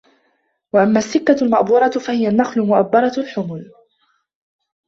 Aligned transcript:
وَأَمَّا 0.73 0.99
السِّكَّةُ 0.99 1.35
الْمَأْبُورَةُ 1.41 1.89
فَهِيَ 1.89 2.27
النَّخْلُ 2.29 2.59
الْمُؤَبَّرَةُ 2.61 3.13
الْحُمُلُ 3.17 3.71